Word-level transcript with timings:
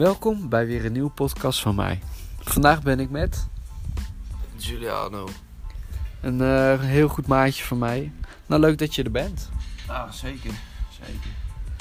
Welkom 0.00 0.48
bij 0.48 0.66
weer 0.66 0.84
een 0.84 0.92
nieuwe 0.92 1.10
podcast 1.10 1.60
van 1.60 1.74
mij. 1.74 2.00
Vandaag 2.38 2.82
ben 2.82 3.00
ik 3.00 3.10
met 3.10 3.48
Giuliano. 4.56 5.28
een 6.20 6.40
eh, 6.40 6.80
heel 6.80 7.08
goed 7.08 7.26
maatje 7.26 7.64
van 7.64 7.78
mij. 7.78 8.12
Nou, 8.46 8.60
leuk 8.60 8.78
dat 8.78 8.94
je 8.94 9.02
er 9.02 9.10
bent. 9.10 9.50
Ah, 9.86 10.10
zeker. 10.10 10.52
Zeker. 10.90 11.30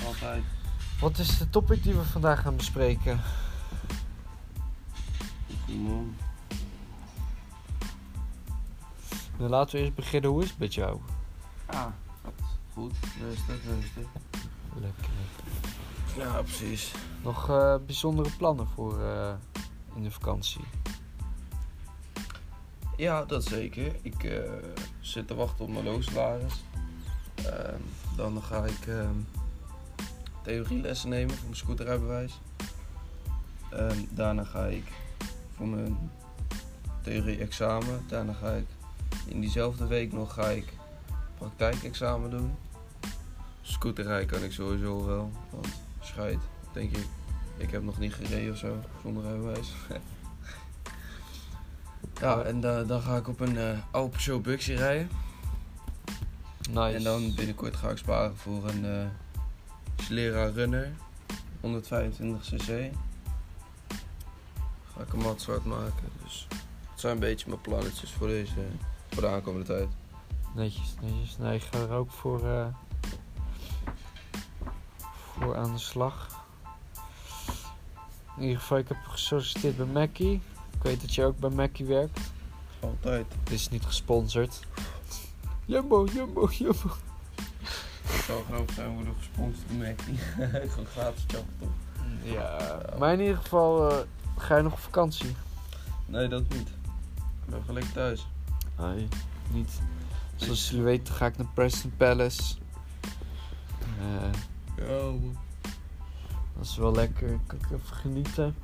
Altijd. 0.05 0.44
Wat 1.00 1.18
is 1.18 1.38
de 1.38 1.50
topic 1.50 1.84
die 1.84 1.94
we 1.94 2.04
vandaag 2.04 2.41
gaan 2.41 2.55
bespreken? 2.55 3.20
Man. 5.68 6.16
Nou, 9.38 9.49
laten 9.49 9.76
we 9.76 9.82
eerst 9.82 9.96
beginnen. 9.96 10.30
Hoe 10.30 10.44
is 10.44 10.49
het 10.49 10.60
met 10.60 10.74
jou? 10.74 10.99
Ah, 11.66 11.86
goed. 12.74 12.94
Rustig, 13.22 13.63
rustig. 13.66 14.08
Lekker. 14.80 15.10
Ja, 16.18 16.41
precies. 16.41 16.91
Nog 17.23 17.50
eh, 17.50 17.76
bijzondere 17.86 18.30
plannen 18.38 18.68
voor 18.68 19.02
eh, 19.02 19.34
in 19.96 20.04
de 20.04 20.12
vakantie? 20.12 20.62
Ja, 22.98 23.26
dat 23.26 23.44
zeker. 23.44 23.96
Ik 24.02 24.23
eh, 24.23 24.52
zit 25.00 25.27
te 25.27 25.36
wachten 25.36 25.66
op 25.66 25.72
mijn 25.72 25.86
loodsalaris. 25.86 26.63
Ehm, 27.36 27.80
dan 28.16 28.41
ga 28.41 28.66
ik 28.66 28.88
ehm, 28.88 29.16
theorielessen 30.44 31.10
nemen 31.10 31.36
voor 31.36 31.46
mijn 31.46 31.55
scooterrijbewijs. 31.55 32.40
Ehm, 33.70 33.99
daarna 34.10 34.43
ga 34.43 34.65
ik 34.65 34.91
voor 35.55 35.68
mijn 35.68 36.12
theorie-examen. 37.02 38.04
Daarna 38.08 38.34
ga 38.34 38.52
ik 38.52 38.68
in 39.26 39.40
diezelfde 39.40 39.88
week 39.88 40.13
nog 40.13 40.34
ga 40.34 40.48
ik 40.48 40.74
praktijkexamen 41.38 42.30
doen. 42.30 42.55
Scooterrij 43.62 44.26
kan 44.26 44.43
ik 44.43 44.52
sowieso 44.52 45.05
wel, 45.05 45.32
want 45.49 45.68
scheid, 45.99 46.40
denk 46.71 46.98
ik. 46.98 47.05
Ik 47.57 47.71
heb 47.71 47.84
nog 47.84 47.99
niet 47.99 48.13
gereden 48.13 48.51
of 48.51 48.57
zo, 48.57 48.75
zonder 49.03 49.23
rijbewijs. 49.23 49.71
ja, 52.21 52.41
en 52.41 52.62
da- 52.62 52.84
dan 52.84 53.01
ga 53.01 53.15
ik 53.17 53.27
op 53.27 53.39
een 53.39 53.57
eh 53.57 53.77
oude 53.91 54.09
Peugeot 54.12 54.41
Buxie 54.41 54.75
rijden. 54.75 55.09
Nice. 56.70 56.95
En 56.95 57.03
dan 57.03 57.34
binnenkort 57.35 57.75
ga 57.75 57.90
ik 57.90 57.97
sparen 57.97 58.37
voor 58.37 58.67
een 58.70 58.85
eh 58.85 59.05
Schlera 60.03 60.45
Runner 60.45 60.91
125 61.62 62.41
cc. 62.41 62.91
Ga 64.95 65.01
ik 65.01 65.13
een 65.13 65.19
mat 65.19 65.41
zwart 65.41 65.66
maken. 65.66 66.09
Dus 66.23 66.47
het 66.91 67.00
zijn 67.00 67.13
een 67.13 67.19
beetje 67.19 67.50
mijn 67.50 67.62
plannetjes 67.62 68.12
voor 68.12 68.28
deze 68.28 68.53
voor 69.09 69.22
de 69.22 69.28
aankomende 69.28 69.66
tijd. 69.66 69.88
Netjes, 70.56 70.94
netjes. 71.01 71.38
Nee, 71.38 71.56
ik 71.56 71.62
ga 71.72 71.79
er 71.79 71.91
ook 71.91 72.12
voor, 72.12 72.47
eh, 72.50 72.66
voor 75.40 75.57
aan 75.57 75.73
de 75.73 75.79
slag. 75.79 76.38
In 78.40 78.45
ieder 78.45 78.59
geval, 78.62 78.78
ik 78.78 78.88
heb 78.88 78.97
gesolliciteerd 79.07 79.78
bij 79.78 79.85
Mackie. 79.85 80.41
Ik 80.75 80.84
weet 80.84 81.01
dat 81.01 81.16
je 81.16 81.23
ook 81.23 81.40
bij 81.40 81.50
Mackie 81.50 81.85
werkt. 81.85 82.19
Altijd. 82.79 83.25
Dit 83.44 83.53
is 83.53 83.69
niet 83.69 83.85
gesponsord. 83.85 84.59
Jumbo, 85.66 86.06
Jumbo, 86.06 86.47
Jumbo. 86.51 86.90
Het 88.03 88.23
zou 88.25 88.44
grappig 88.44 88.75
zijn 88.75 88.94
worden 88.94 89.13
gesponsord 89.18 89.68
door 89.69 89.78
Mackie. 89.78 90.16
Gewoon 90.72 90.85
gratis 90.85 91.23
toch? 91.25 91.44
Ja, 92.23 92.79
maar 93.00 93.13
in 93.13 93.19
ieder 93.19 93.38
geval, 93.38 93.90
eh, 93.91 93.97
ga 94.38 94.56
je 94.57 94.63
nog 94.63 94.74
op 94.74 94.79
vakantie? 94.79 95.35
Nee, 96.06 96.28
dat 96.28 96.41
niet. 96.50 96.68
Ik 97.46 97.50
ben 97.50 97.63
gelijk 97.66 97.85
thuis. 97.94 98.28
Nee, 98.78 99.08
niet. 99.52 99.72
Zoals 100.35 100.69
jullie 100.69 100.84
weten 100.85 101.14
ga 101.14 101.25
ik 101.25 101.38
naar 101.38 101.47
Preston 101.53 101.94
Palace. 101.97 102.56
Eh, 104.00 104.30
Ja, 104.88 105.02
man. 105.02 105.38
Dat 106.59 106.68
is 106.68 106.78
wel 106.78 106.92
lekker. 106.92 107.40
Kan 107.47 107.58
ik 107.58 107.66
even 107.66 107.96
genieten. 107.96 108.56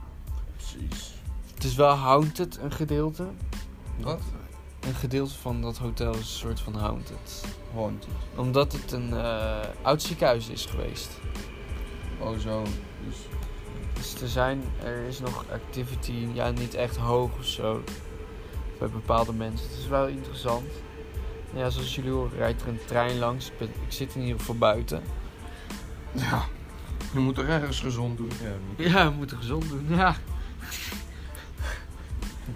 Precies. 0.55 1.13
Het 1.53 1.63
is 1.63 1.75
wel 1.75 1.95
haunted, 1.95 2.57
een 2.57 2.71
gedeelte. 2.71 3.27
Wat? 3.99 4.21
Een 4.79 4.93
gedeelte 4.95 5.33
van 5.33 5.61
dat 5.61 5.77
hotel 5.77 6.11
is 6.11 6.17
een 6.19 6.25
soort 6.25 6.59
van 6.59 6.75
haunted. 6.75 7.43
Haunted. 7.73 8.09
Omdat 8.35 8.71
het 8.71 8.91
een 8.91 9.13
eh, 9.13 9.59
oud 9.81 10.01
ziekenhuis 10.01 10.49
is 10.49 10.65
geweest. 10.65 11.09
Oh 12.19 12.37
zo. 12.37 12.63
Dus 13.07 13.17
Dus 13.93 14.21
er, 14.21 14.27
zijn, 14.27 14.63
er 14.83 15.03
is 15.07 15.19
nog 15.19 15.45
activity, 15.51 16.27
ja 16.33 16.49
niet 16.49 16.73
echt 16.73 16.95
hoog 16.95 17.37
of 17.37 17.45
zo. 17.45 17.83
Bij 18.79 18.89
bepaalde 18.89 19.33
mensen. 19.33 19.69
Het 19.69 19.77
is 19.77 19.87
wel 19.87 20.07
interessant. 20.07 20.71
Ja, 21.53 21.69
zoals 21.69 21.95
jullie 21.95 22.11
horen 22.11 22.37
rijdt 22.37 22.61
er 22.61 22.67
een 22.67 22.85
trein 22.85 23.17
langs. 23.17 23.51
Ik 23.59 23.69
zit 23.87 24.15
in 24.15 24.21
ieder 24.21 24.39
geval 24.39 24.57
buiten. 24.57 25.03
Ja. 26.11 26.45
Je 27.15 27.21
moet 27.21 27.35
toch 27.35 27.45
ergens 27.45 27.79
gezond 27.79 28.17
doen? 28.17 28.29
Ja, 28.77 29.09
we 29.09 29.15
moeten 29.15 29.37
gezond 29.37 29.69
doen. 29.69 29.85
Ja. 29.89 30.15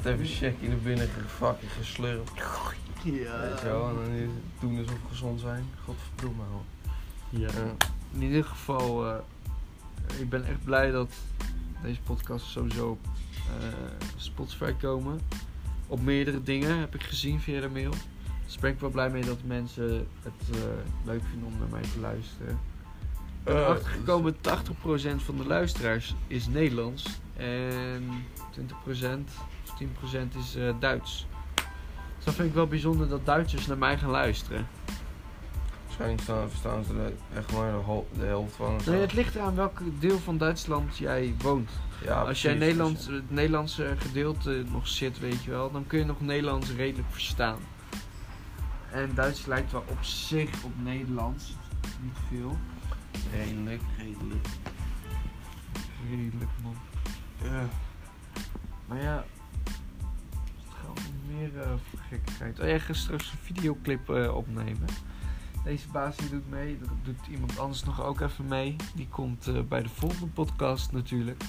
Even 0.06 0.26
checken 0.26 0.68
naar 0.68 0.78
binnen 0.78 1.10
fucking 1.28 1.72
geslurpt. 1.72 2.32
Ja. 3.04 3.40
Weet 3.42 3.60
je 3.60 3.66
wel, 3.66 3.90
en 3.90 3.96
dan 3.96 4.10
is- 4.12 4.28
doen 4.60 4.78
alsof 4.78 4.94
we 4.94 5.00
gezond 5.10 5.40
zijn. 5.40 5.66
Godverdomme 5.86 6.44
hoor. 6.52 6.64
ja. 7.30 7.48
Ja. 7.48 7.76
In 8.14 8.22
ieder 8.22 8.44
geval, 8.46 9.08
eh, 9.08 9.16
ik 10.20 10.30
ben 10.30 10.46
echt 10.46 10.64
blij 10.64 10.92
dat 10.92 11.12
deze 11.84 12.00
podcast 12.02 12.46
sowieso 12.46 12.90
op 12.90 13.06
eh, 13.62 13.68
Spotify 14.18 14.72
komen. 14.72 15.20
Op 15.88 16.02
meerdere 16.02 16.44
dingen 16.44 16.80
heb 16.80 16.96
ik 16.96 17.04
gezien 17.04 17.40
via 17.40 17.62
de 17.62 17.70
mail. 17.70 17.94
Dus 18.46 18.58
ben 18.58 18.72
ik 18.72 18.80
wel 18.80 18.90
blij 18.90 19.10
mee 19.10 19.26
dat 19.26 19.44
mensen 19.44 20.08
het 20.24 20.56
eh, 20.58 20.62
leuk 21.06 21.22
vinden 21.30 21.48
om 21.48 21.58
naar 21.60 21.70
mij 21.72 21.82
te 21.94 22.00
luisteren. 22.00 22.60
Eh, 23.44 23.54
erachter 23.56 23.92
gekomen 23.92 24.36
dat 24.42 24.42
80% 24.42 25.24
van 25.24 25.38
de 25.38 25.46
luisteraars 25.46 26.16
is 26.28 26.48
Nederlands. 26.48 27.20
En 27.38 28.26
20% 28.52 29.30
of 29.66 29.78
10% 29.78 30.36
is 30.36 30.56
eh, 30.56 30.74
Duits. 30.80 31.28
Dus 32.16 32.26
dat 32.26 32.34
vind 32.34 32.48
ik 32.48 32.54
wel 32.54 32.68
bijzonder 32.68 33.10
dat 33.10 33.26
Duitsers 33.26 33.68
naar 33.68 33.78
mij 33.78 33.98
gaan 33.98 34.10
luisteren. 34.10 34.68
Waarschijnlijk 35.86 36.22
staan, 36.22 36.50
verstaan 36.50 36.84
ze 36.84 36.94
er 36.94 37.38
echt 37.38 37.52
maar 37.52 37.72
de, 38.14 38.26
helft 38.26 38.56
van. 38.56 38.82
zo. 38.82 38.92
Nee, 38.92 39.02
het 39.02 39.14
ligt 39.14 39.36
eraan 39.36 39.56
welk 39.56 39.80
deel 40.00 40.20
van 40.20 40.38
Duitsland 40.38 40.98
jij 40.98 41.36
woont. 41.42 41.70
ja, 42.04 42.22
Als 42.22 42.42
jij 42.42 42.54
Nederlands, 42.54 43.08
het 43.08 43.32
Nederlandse 43.32 43.96
gedeelte 43.98 44.64
nog 44.72 44.88
zit, 44.88 45.20
weet 45.20 45.44
je 45.44 45.52
wel, 45.52 45.72
dan 45.72 45.88
kun 45.88 46.00
je 46.00 46.06
nog 46.06 46.22
Nederlands 46.22 46.72
redelijk 46.72 47.08
verstaan. 47.12 47.60
En 48.92 49.12
Duits 49.14 49.46
lijkt 49.46 49.72
wel 49.72 49.84
op 49.88 50.04
zich 50.04 50.50
op 50.64 50.72
Nederlands. 50.84 51.56
Niet 52.02 52.18
veel. 52.30 52.58
Redelijk, 53.32 53.82
redelijk. 53.98 54.48
Redelijk, 56.10 56.50
man. 56.64 56.76
Ja. 57.44 57.70
Maar 58.88 59.02
ja, 59.02 59.26
wat 60.66 60.76
gaan 60.82 60.94
we 60.94 61.34
meer 61.34 61.62
eh, 61.62 61.70
voor 61.90 62.00
gekkigheid? 62.00 62.60
Oh 62.60 62.68
ja, 62.68 62.94
straks 62.94 63.32
een 63.32 63.38
videoclip 63.42 64.10
eh, 64.10 64.36
opnemen. 64.36 64.88
Deze 65.64 65.88
baas 65.88 66.18
die 66.18 66.30
doet 66.30 66.50
mee, 66.50 66.78
er 66.82 66.90
doet 67.04 67.28
iemand 67.32 67.60
anders 67.60 67.84
nog 67.84 68.04
ook 68.04 68.20
even 68.20 68.48
mee. 68.48 68.76
Die 68.96 69.08
komt 69.08 69.48
eh, 69.48 69.62
bij 69.62 69.82
de 69.82 69.90
volgende 69.90 70.28
podcast 70.28 70.92
natuurlijk. 70.92 71.44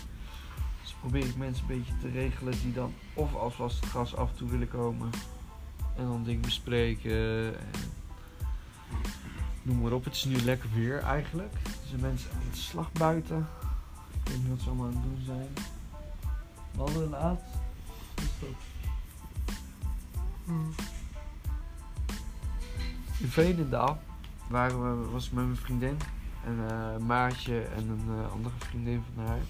Dus 0.80 0.94
probeer 1.00 1.26
ik 1.26 1.36
mensen 1.36 1.64
een 1.68 1.76
beetje 1.76 1.96
te 2.00 2.08
regelen 2.08 2.54
die 2.62 2.72
dan 2.72 2.94
of 3.14 3.34
als 3.34 3.54
vast 3.54 3.80
het 3.80 3.90
gas 3.90 4.16
af 4.16 4.30
en 4.30 4.36
toe 4.36 4.48
willen 4.48 4.68
komen. 4.68 5.10
En 5.96 6.04
dan 6.04 6.24
dingen 6.24 6.40
bespreken. 6.40 7.58
En 7.58 7.99
noem 9.70 9.82
maar 9.82 9.92
op, 9.92 10.04
het 10.04 10.14
is 10.14 10.24
nu 10.24 10.36
lekker 10.40 10.68
weer 10.74 10.98
eigenlijk. 10.98 11.52
Er 11.52 11.88
zijn 11.88 12.00
mensen 12.00 12.30
aan 12.30 12.50
de 12.50 12.56
slag 12.56 12.92
buiten. 12.92 13.48
Ik 14.24 14.28
weet 14.28 14.38
niet 14.38 14.48
wat 14.48 14.60
ze 14.60 14.66
allemaal 14.66 14.86
aan 14.86 14.92
het 14.92 15.02
doen 15.02 15.22
zijn. 15.24 15.48
Wandelen 16.74 17.08
laat. 17.08 17.40
Wat 18.14 18.24
is 18.24 18.30
dat? 18.40 18.48
In 23.18 23.28
Veenendaal 23.28 24.02
waren 24.48 25.02
we, 25.02 25.10
was 25.10 25.26
ik 25.26 25.32
met 25.32 25.44
mijn 25.44 25.56
vriendin 25.56 25.96
en 26.44 26.58
een 26.58 27.06
maatje 27.06 27.60
en 27.60 27.88
een 27.88 28.08
eh, 28.08 28.32
andere 28.32 28.54
vriendin 28.58 29.02
van 29.14 29.26
haar. 29.26 29.40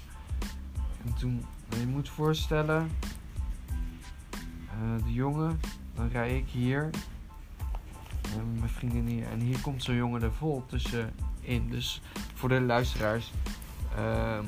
En 1.04 1.14
toen, 1.14 1.44
nou, 1.68 1.80
je 1.80 1.86
moet 1.86 2.08
voorstellen, 2.08 2.90
eh, 4.40 5.04
de 5.04 5.12
jongen, 5.12 5.60
dan 5.94 6.08
rij 6.08 6.36
ik 6.36 6.48
hier 6.48 6.90
en 8.38 8.58
mijn 8.58 8.70
vriendin 8.70 9.06
hier. 9.06 9.26
En 9.26 9.40
hier 9.40 9.60
komt 9.60 9.82
zo'n 9.82 9.94
jongen 9.94 10.22
er 10.22 10.32
vol 10.32 10.64
tussenin. 10.66 11.70
Dus 11.70 12.02
voor 12.34 12.48
de 12.48 12.60
luisteraars, 12.60 13.32
ehm, 13.96 14.44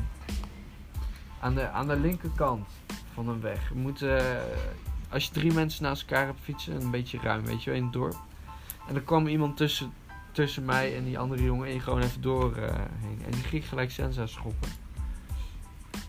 aan, 1.41 1.55
de, 1.55 1.69
aan 1.69 1.89
de 1.89 1.97
linkerkant 1.97 2.69
van 3.15 3.29
een 3.29 3.41
weg. 3.41 3.75
Moet, 3.75 4.03
eh, 4.03 4.25
als 5.09 5.25
je 5.25 5.33
drie 5.33 5.53
mensen 5.53 5.83
naast 5.83 6.03
elkaar 6.03 6.27
hebt 6.27 6.41
fietsen, 6.41 6.81
een 6.81 6.91
beetje 6.91 7.19
ruim, 7.19 7.45
weet 7.45 7.63
je 7.63 7.71
wel, 7.71 7.79
in 7.79 7.85
het 7.85 7.93
dorp. 7.93 8.17
En 8.89 8.95
er 8.95 9.03
kwam 9.03 9.27
iemand 9.27 9.57
tussen, 9.57 9.93
tussen 10.33 10.65
mij 10.65 10.97
en 10.97 11.05
die 11.05 11.19
andere 11.19 11.43
jongen 11.43 11.69
en 11.69 11.81
gewoon 11.81 12.03
even 12.03 12.21
doorheen. 12.21 13.23
en 13.25 13.31
die 13.31 13.43
ging 13.43 13.69
gelijk 13.69 13.91
Senza 13.91 14.27
schoppen. 14.27 14.69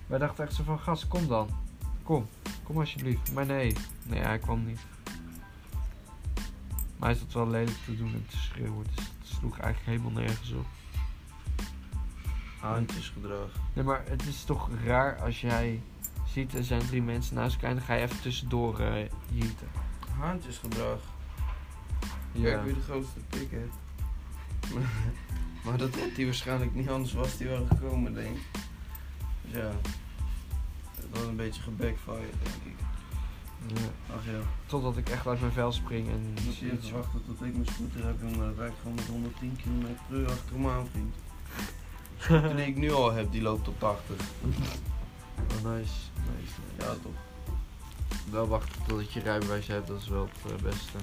Wij 0.07 0.19
dachten 0.19 0.43
echt 0.43 0.53
zo 0.53 0.63
van, 0.63 0.79
gast, 0.79 1.07
kom 1.07 1.27
dan. 1.27 1.49
Kom, 2.03 2.27
kom 2.63 2.79
alsjeblieft. 2.79 3.33
Maar 3.33 3.45
nee, 3.45 3.75
nee, 4.03 4.19
hij 4.19 4.39
kwam 4.39 4.65
niet. 4.65 4.79
Maar 7.03 7.11
hij 7.11 7.21
zat 7.21 7.33
wel 7.33 7.50
lelijk 7.50 7.77
te 7.85 7.97
doen 7.97 8.13
en 8.13 8.25
te 8.27 8.38
schreeuwen, 8.38 8.85
dus 8.95 9.05
het 9.05 9.38
sloeg 9.38 9.59
eigenlijk 9.59 9.85
helemaal 9.85 10.21
nergens 10.21 10.51
op. 10.51 10.65
Haantjesgedrag. 12.59 13.50
Nee, 13.73 13.83
maar 13.83 14.03
het 14.05 14.25
is 14.25 14.44
toch 14.44 14.69
raar 14.85 15.21
als 15.21 15.41
jij 15.41 15.81
ziet 16.27 16.53
er 16.53 16.63
zijn 16.63 16.88
drie 16.88 17.01
mensen 17.01 17.35
naast 17.35 17.53
elkaar 17.53 17.69
en 17.69 17.75
dan 17.75 17.85
ga 17.85 17.94
je 17.94 18.01
even 18.01 18.21
tussendoor 18.21 18.79
eh 18.79 19.09
jieten. 19.29 19.67
Haantjesgedrag. 20.19 21.00
Ja. 22.31 22.41
Kijk 22.41 22.63
wie 22.63 22.73
de 22.73 22.81
grootste 22.81 23.19
pik 23.29 23.51
heeft. 23.51 23.77
maar 25.63 25.77
dat 25.77 25.99
had 25.99 26.15
hij 26.15 26.25
waarschijnlijk 26.25 26.75
niet, 26.75 26.89
anders 26.89 27.13
was 27.13 27.38
hij 27.38 27.47
wel 27.47 27.65
gekomen, 27.65 28.13
denk 28.13 28.35
ik. 28.35 28.61
Dus 29.41 29.61
ja, 29.61 29.71
dat 30.95 31.06
was 31.09 31.23
een 31.23 31.35
beetje 31.35 31.61
gebackfired, 31.61 32.33
denk 32.44 32.77
ik. 32.77 32.93
Ja. 33.68 34.15
Ach 34.15 34.25
ja, 34.25 34.39
Totdat 34.65 34.98
ik 34.98 35.10
echt 35.10 35.27
uit 35.27 35.39
mijn 35.39 35.51
vel 35.51 35.71
spring 35.71 36.10
en 36.10 36.36
zie 36.51 36.68
je 36.68 36.77
te 36.77 36.92
wachten 36.92 37.21
tot 37.25 37.42
ik 37.42 37.54
mijn 37.54 37.65
scooter 37.65 38.06
heb, 38.06 38.21
jongen. 38.21 38.38
Dan 38.38 38.56
rijd 38.57 38.71
ik 38.71 38.77
gewoon 38.81 38.95
met 38.95 39.06
110 39.06 39.57
km 39.63 39.86
per 40.07 40.18
uur 40.18 40.30
achter 40.30 40.56
hem 40.56 40.68
aan, 40.68 40.88
vriend. 40.92 41.15
De 42.18 42.24
scooter 42.24 42.56
die 42.56 42.65
ik 42.65 42.75
nu 42.75 42.92
al 42.92 43.12
heb, 43.12 43.31
die 43.31 43.42
loopt 43.42 43.68
op 43.68 43.80
80. 43.80 44.15
Oh, 44.15 45.71
nice. 45.71 45.94
nice. 46.13 46.60
Ja, 46.80 46.86
toch. 46.86 47.12
Wel 48.31 48.48
wachten 48.48 48.81
totdat 48.88 49.13
je 49.13 49.19
rijbewijs 49.19 49.68
hebt, 49.68 49.88
dat 49.88 50.01
is 50.01 50.07
wel 50.07 50.30
het 50.42 50.51
eh, 50.51 50.63
beste. 50.63 50.98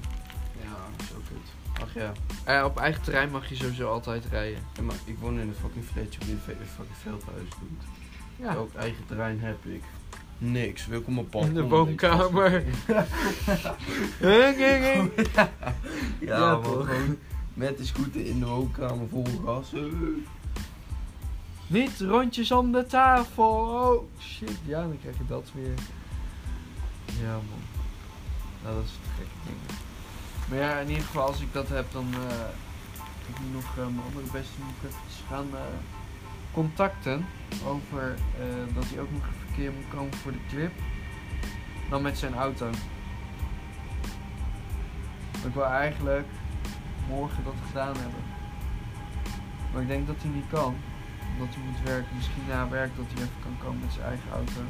Ja, 0.62 1.04
zo 1.06 1.14
kut. 1.28 1.82
Ach 1.82 1.94
ja. 1.94 2.12
Eh, 2.44 2.64
op 2.64 2.78
eigen 2.78 3.02
terrein 3.02 3.30
mag 3.30 3.48
je 3.48 3.56
sowieso 3.56 3.90
altijd 3.90 4.24
rijden. 4.24 4.62
Ja, 4.74 4.82
maar 4.82 4.96
ik 5.04 5.18
woon 5.18 5.38
in 5.38 5.48
een 5.48 5.54
fucking 5.54 5.84
flatje 5.84 6.20
op 6.20 6.28
een 6.28 6.66
fucking 6.66 6.96
veldhuis, 7.02 7.48
dude. 7.48 8.48
Ja. 8.48 8.54
Ook 8.54 8.74
eigen 8.74 9.06
terrein 9.06 9.40
heb 9.40 9.64
ik. 9.64 9.82
Niks, 10.42 10.86
wil 10.86 11.00
ik 11.00 11.06
op 11.06 11.14
mijn 11.14 11.28
pad. 11.28 11.44
In 11.44 11.54
de 11.54 11.62
woonkamer. 11.62 12.64
Ja, 14.20 15.48
Ja, 16.20 16.50
man, 16.50 16.62
toch. 16.62 16.86
gewoon 16.86 17.16
met 17.54 17.78
de 17.78 17.84
scooter 17.84 18.26
in 18.26 18.38
de 18.40 18.46
woonkamer 18.46 19.08
vol 19.08 19.26
gas. 19.44 19.72
Niet 21.66 22.00
rondjes 22.00 22.52
om 22.52 22.72
de 22.72 22.86
tafel. 22.86 23.44
Oh 23.48 24.20
shit, 24.22 24.58
ja, 24.64 24.80
dan 24.80 24.98
krijg 25.00 25.16
je 25.18 25.26
dat 25.28 25.50
weer. 25.54 25.74
Ja, 27.22 27.32
man. 27.32 27.62
Nou, 28.62 28.74
dat 28.74 28.84
is 28.84 28.90
het 28.90 29.10
gekke 29.16 29.30
ding. 29.46 29.78
Maar 30.48 30.58
ja, 30.58 30.78
in 30.78 30.88
ieder 30.88 31.04
geval, 31.04 31.26
als 31.26 31.40
ik 31.40 31.52
dat 31.52 31.68
heb, 31.68 31.92
dan. 31.92 32.06
eh 32.28 32.34
ik 33.28 33.38
moet 33.40 33.52
nog 33.52 33.64
eh, 33.70 33.76
mijn 33.84 34.06
andere 34.06 34.32
beste 34.32 34.52
moet 34.64 34.74
ik 34.80 34.88
even 34.88 35.26
gaan 35.28 35.46
eh, 35.52 35.60
contacten. 36.52 37.26
Over 37.66 38.14
eh, 38.40 38.74
dat 38.74 38.84
hij 38.86 39.00
ook 39.00 39.10
nog 39.12 39.22
een 39.50 39.56
verkeer 39.56 39.72
moet 39.72 39.94
komen 39.94 40.14
voor 40.14 40.32
de 40.32 40.46
clip. 40.48 40.72
Dan 41.88 42.02
met 42.02 42.18
zijn 42.18 42.34
auto. 42.34 42.70
Ik 45.46 45.54
wil 45.54 45.64
eigenlijk 45.64 46.26
morgen 47.08 47.44
dat 47.44 47.54
gedaan 47.66 47.96
hebben. 47.96 48.22
Maar 49.72 49.82
ik 49.82 49.88
denk 49.88 50.06
dat 50.06 50.16
hij 50.18 50.30
niet 50.30 50.50
kan 50.50 50.74
omdat 51.32 51.54
hij 51.54 51.64
moet 51.64 51.82
werken. 51.84 52.16
Misschien 52.16 52.42
na 52.48 52.68
werk 52.68 52.96
dat 52.96 53.04
hij 53.08 53.22
even 53.22 53.42
kan 53.42 53.56
komen 53.64 53.80
met 53.80 53.92
zijn 53.92 54.06
eigen 54.06 54.30
auto. 54.32 54.60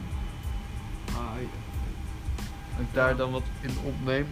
Ah, 1.06 1.34
Dat 2.70 2.80
ik 2.80 2.94
daar 2.94 3.16
dan 3.16 3.30
wat 3.30 3.42
in 3.60 3.78
opneem. 3.84 4.26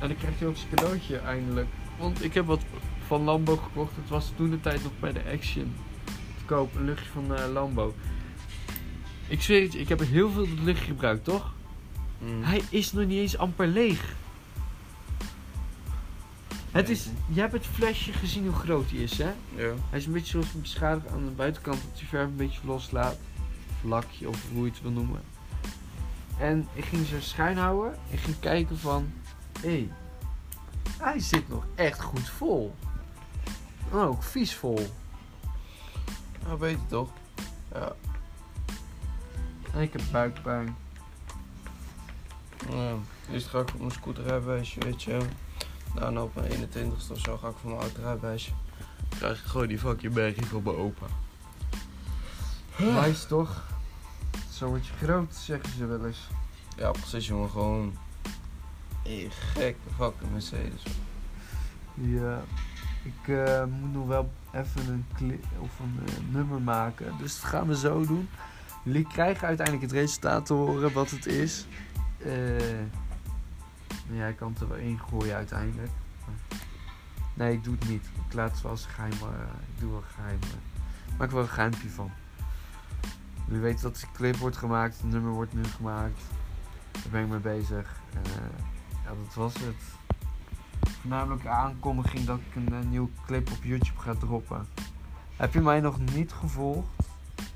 En 0.00 0.08
dan 0.08 0.16
krijgt 0.16 0.38
hij 0.38 0.48
ook 0.48 0.56
zijn 0.56 0.74
cadeautje 0.74 1.18
eindelijk. 1.18 1.68
Want 1.98 2.24
ik 2.24 2.34
heb 2.34 2.46
wat 2.46 2.62
van 3.06 3.22
Lambo 3.22 3.56
gekocht. 3.56 3.96
Het 3.96 4.08
was 4.08 4.32
toen 4.36 4.50
de 4.50 4.60
tijd 4.60 4.82
nog 4.82 4.92
bij 5.00 5.12
de 5.12 5.22
Action. 5.32 5.74
Te 6.04 6.44
koop, 6.44 6.74
een 6.74 6.84
luchtje 6.84 7.10
van 7.10 7.34
eh, 7.34 7.52
Lambo. 7.52 7.94
Ik 9.28 9.42
zweer 9.42 9.62
het 9.62 9.72
je, 9.72 9.78
ik 9.78 9.88
heb 9.88 10.00
heel 10.00 10.30
veel 10.30 10.46
luchtje 10.62 10.84
gebruikt, 10.84 11.24
toch? 11.24 11.52
mm. 12.18 12.42
Hij 12.42 12.62
is 12.70 12.92
nog 12.92 13.06
niet 13.06 13.18
eens 13.18 13.38
amper 13.38 13.66
leeg. 13.66 14.14
Het 16.70 16.88
is, 16.88 17.08
je 17.28 17.40
hebt 17.40 17.52
het 17.52 17.66
flesje 17.66 18.12
gezien 18.12 18.44
hoe 18.44 18.54
groot 18.54 18.90
hij 18.90 18.98
is, 18.98 19.18
hè? 19.18 19.32
Ja. 19.54 19.74
Hij 19.90 19.98
is 19.98 20.06
een 20.06 20.12
beetje 20.12 20.30
zoals 20.30 20.52
beschadigd 20.52 21.08
aan 21.08 21.24
de 21.24 21.30
buitenkant 21.30 21.82
dat 21.82 22.00
hij 22.00 22.08
verf 22.08 22.26
een 22.26 22.36
beetje 22.36 22.60
loslaat. 22.64 23.16
Vlakje 23.80 24.28
of 24.28 24.42
hoe 24.52 24.64
je 24.64 24.70
het 24.70 24.82
wil 24.82 24.90
noemen. 24.90 25.20
En 26.38 26.68
ik 26.72 26.84
ging 26.84 27.06
zo 27.06 27.20
schuin 27.20 27.56
houden. 27.56 27.98
Ik 28.10 28.18
ging 28.18 28.38
kijken 28.40 28.78
van... 28.78 29.12
Hé, 29.60 29.68
hey, 29.68 29.90
hij 30.98 31.20
zit 31.20 31.48
nog 31.48 31.64
echt 31.74 32.00
goed 32.00 32.28
vol. 32.28 32.74
En 33.92 33.98
ook 33.98 34.22
vies 34.22 34.54
vol. 34.54 34.86
Nou, 36.46 36.58
weet 36.58 36.78
je 36.80 36.86
toch? 36.86 37.10
Ja. 37.72 37.94
Ik 39.76 39.92
heb 39.92 40.02
buikpijn. 40.12 40.76
ja. 42.70 42.94
Eerst 43.32 43.46
ga 43.46 43.58
ik 43.60 43.68
op 43.74 43.78
mijn 43.78 43.90
scooterrijbewijsje, 43.90 44.80
weet 44.80 45.02
je. 45.02 45.18
Daarna 45.94 46.22
op 46.22 46.34
mijn 46.34 46.50
21ste 46.50 47.10
of 47.12 47.18
zo 47.18 47.36
ga 47.36 47.48
ik 47.48 47.54
voor 47.60 47.70
mijn 47.70 47.82
autorijbewijsje. 47.82 48.50
Krijg 49.08 49.38
ik 49.40 49.44
gewoon 49.44 49.66
die 49.66 49.78
fucking 49.78 50.12
bergie 50.12 50.46
van 50.46 50.62
mijn 50.62 50.76
opa. 50.76 51.06
Nice 52.78 53.26
toch? 53.26 53.64
Zo 54.52 54.66
word 54.66 54.86
je 54.86 54.92
groot, 55.04 55.34
zeggen 55.34 55.70
ze 55.70 55.86
wel 55.86 56.06
eens. 56.06 56.28
Ja, 56.76 56.90
precies 56.90 57.26
jongen, 57.26 57.50
gewoon... 57.50 57.96
Hey, 59.02 59.28
gek, 59.30 59.76
fucking 59.96 60.32
Mercedes. 60.32 60.82
Ja. 61.94 62.42
Ik 63.02 63.28
eh, 63.28 63.64
moet 63.64 63.92
nog 63.92 64.06
wel 64.06 64.30
even 64.52 65.04
een, 65.18 65.40
of 65.58 65.78
een 65.80 66.00
eh, 66.06 66.34
nummer 66.34 66.60
maken. 66.60 67.14
Dus 67.18 67.40
dat 67.40 67.50
gaan 67.50 67.66
we 67.66 67.76
zo 67.76 68.06
doen. 68.06 68.28
Jullie 68.86 69.06
krijgen 69.06 69.46
uiteindelijk 69.46 69.86
het 69.86 70.00
resultaat 70.00 70.46
te 70.46 70.52
horen 70.52 70.92
wat 70.92 71.10
het 71.10 71.26
is. 71.26 71.66
Nou 74.06 74.20
ja, 74.20 74.26
ik 74.26 74.36
kan 74.36 74.52
het 74.52 74.60
er 74.60 74.68
wel 74.68 74.76
in 74.78 74.98
gooien 75.08 75.34
uiteindelijk. 75.36 75.90
Nee, 77.34 77.52
ik 77.52 77.64
doe 77.64 77.74
het 77.78 77.88
niet. 77.88 78.04
Ik 78.28 78.32
laat 78.34 78.50
het 78.50 78.62
wel 78.62 78.70
als 78.70 78.86
geheim. 78.86 79.12
eh, 79.12 79.18
ik 79.74 79.80
doe 79.80 79.90
wel 79.90 80.02
geheim. 80.14 80.38
eh. 80.42 81.18
maak 81.18 81.28
er 81.28 81.34
wel 81.34 81.42
een 81.42 81.48
geheimpje 81.50 81.88
van. 81.88 82.10
Jullie 83.46 83.60
weten 83.62 83.82
dat 83.82 83.96
de 83.96 84.06
clip 84.12 84.36
wordt 84.36 84.56
gemaakt. 84.56 84.96
Het 84.96 85.10
nummer 85.10 85.32
wordt 85.32 85.52
nu 85.54 85.64
gemaakt. 85.64 86.20
Daar 86.92 87.02
ben 87.10 87.22
ik 87.22 87.28
mee 87.28 87.38
bezig. 87.38 88.00
Ja, 89.04 89.10
dat 89.24 89.34
was 89.34 89.54
het. 89.54 89.82
Voornamelijk 91.00 91.42
de 91.42 91.48
aankondiging 91.48 92.24
dat 92.24 92.38
ik 92.48 92.54
een, 92.56 92.72
eh, 92.72 92.88
nieuwe 92.88 93.08
clip 93.26 93.50
op 93.50 93.64
YouTube 93.64 93.98
ga 94.00 94.14
droppen. 94.14 94.66
Heb 95.36 95.52
je 95.52 95.60
mij 95.60 95.80
nog 95.80 95.98
niet 96.14 96.32
gevolgd 96.32 97.05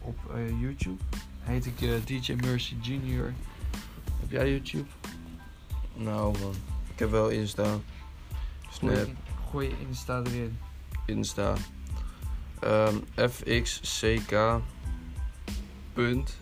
op 0.00 0.35
eh, 0.35 0.61
YouTube? 0.61 1.02
Heet 1.40 1.66
ik 1.66 1.80
eh, 1.80 1.90
DJ 2.04 2.33
Mercy 2.33 2.76
Junior. 2.80 3.33
Heb 4.21 4.30
jij 4.30 4.50
YouTube? 4.50 4.88
Nou 5.95 6.38
man, 6.38 6.54
ik 6.92 6.99
heb 6.99 7.11
wel 7.11 7.28
Insta, 7.28 7.78
Snap, 8.71 8.95
Gooi, 8.95 9.16
gooi 9.50 9.69
je 9.69 9.75
Insta 9.88 10.23
erin. 10.23 10.59
Insta. 11.07 11.54
Ehm 12.61 12.97
FXCK 13.14 14.61
punt 15.92 16.37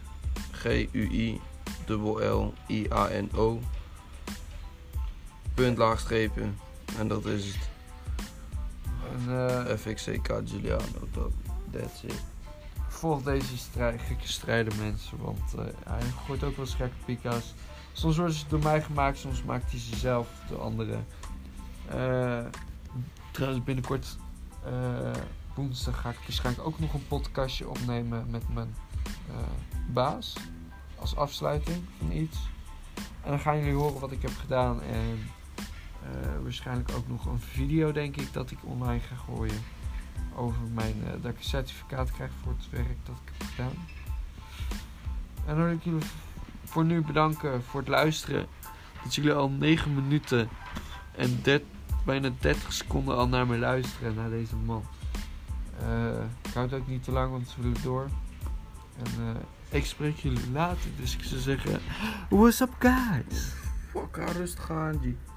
G-U-I 0.53 1.41
dubbel 1.87 2.53
L-I-A-N-O 2.67 3.61
punt 5.55 5.79
laagstrepen 5.79 6.59
en 6.99 7.09
dat 7.09 7.27
is 7.27 7.45
het. 7.47 7.69
En, 9.13 9.29
eh, 9.29 9.77
FXCK 9.77 10.41
Giuliano, 10.45 11.09
dat, 11.13 11.31
that's 11.71 12.03
it. 12.03 12.25
Volg 12.99 13.23
deze 13.23 13.57
strijd, 13.57 14.01
gekke 14.01 14.29
strijden 14.29 14.79
mensen. 14.79 15.19
Want 15.19 15.55
eh, 15.55 15.65
hij 15.85 16.03
gooit 16.27 16.45
ook 16.45 16.57
wel 16.57 16.65
eens 16.65 16.75
gekke 16.75 16.97
pika's. 17.05 17.55
Soms 17.93 18.17
worden 18.17 18.35
ze 18.35 18.45
door 18.49 18.63
mij 18.63 18.83
gemaakt, 18.83 19.19
soms 19.19 19.43
maakt 19.43 19.71
hij 19.71 19.81
ze 19.81 19.97
zelf 19.97 20.29
door 20.49 20.61
anderen. 20.61 21.07
Eh, 21.89 22.45
trouwens, 23.31 23.65
binnenkort 23.65 24.17
eh, 24.65 25.23
woensdag 25.55 26.01
ga 26.01 26.11
ik 26.11 26.19
waarschijnlijk 26.19 26.67
ook 26.67 26.79
nog 26.79 26.95
een 26.95 27.07
podcastje 27.07 27.69
opnemen 27.69 28.27
met 28.31 28.55
mijn 28.55 28.75
baas. 29.93 30.37
Als 30.97 31.17
afsluiting 31.17 31.85
van 31.99 32.13
iets. 32.13 32.37
En 33.23 33.31
dan 33.31 33.41
gaan 33.41 33.59
jullie 33.59 33.75
horen 33.75 34.01
wat 34.01 34.13
ik 34.13 34.23
heb 34.23 34.37
gedaan. 34.41 34.83
En 34.83 35.31
waarschijnlijk 36.43 36.91
ook 36.97 37.09
nog 37.09 37.27
een 37.27 37.41
video, 37.41 37.93
denk 37.93 38.17
ik, 38.17 38.33
dat 38.33 38.51
ik 38.51 38.59
online 38.63 39.01
ga 39.01 39.15
gooien. 39.15 39.78
Over 40.35 40.63
mijn, 40.75 40.95
eh, 41.05 41.11
dat 41.23 41.31
ik 41.31 41.39
een 41.39 41.45
certificaat 41.45 42.13
krijg 42.13 42.31
voor 42.43 42.53
het 42.57 42.71
werk 42.71 42.97
dat 43.05 43.17
ik 43.25 43.33
heb 43.39 43.49
gedaan. 43.49 43.87
En 45.47 45.57
dan 45.57 45.65
wil 45.65 45.73
ik 45.73 45.83
jullie 45.83 46.07
voor 46.65 46.85
nu 46.85 47.01
bedanken 47.01 47.63
voor 47.63 47.81
het 47.81 47.89
luisteren. 47.89 48.47
Dat 49.03 49.15
jullie 49.15 49.33
al 49.33 49.49
9 49.49 49.95
minuten 49.95 50.49
en 51.17 51.43
bijna 52.05 52.31
30 52.41 52.73
seconden 52.73 53.17
al 53.17 53.29
naar 53.29 53.47
me 53.47 53.59
luisteren, 53.59 54.15
naar 54.15 54.31
deze 54.31 54.57
man. 54.57 54.85
Eh, 55.81 56.23
ik 56.43 56.55
houd 56.55 56.73
ook 56.73 56.87
niet 56.87 57.05
te 57.05 57.13
lang, 57.13 57.31
want 57.31 57.49
ze 57.49 57.63
willen 57.63 57.83
door. 57.83 58.09
En 58.97 59.35
eh, 59.35 59.79
ik 59.79 59.87
spreek 59.87 60.17
jullie 60.17 60.51
later, 60.53 60.91
dus 60.97 61.17
ik 61.17 61.23
zou 61.23 61.41
zeggen: 61.41 61.81
What's 62.29 62.61
up, 62.61 62.75
guys? 62.79 63.53
Fuck, 63.91 64.17
rustig 64.37 64.71
aan, 64.71 65.01
G. 65.03 65.28